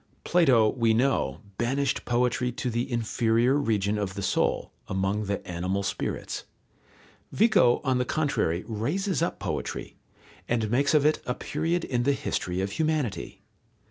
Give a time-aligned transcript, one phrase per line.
[0.23, 5.83] Plato, we know, banished poetry to the inferior region of the soul, among the animal
[5.83, 6.45] spirits.
[7.31, 9.97] Vico on the contrary raises up poetry,
[10.49, 13.43] and makes of it a period in the history of humanity.